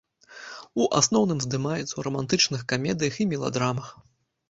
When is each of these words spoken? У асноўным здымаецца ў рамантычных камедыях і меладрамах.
У 0.83 0.87
асноўным 1.01 1.39
здымаецца 1.45 1.89
ў 1.95 2.01
рамантычных 2.09 2.67
камедыях 2.75 3.23
і 3.25 3.31
меладрамах. 3.37 3.97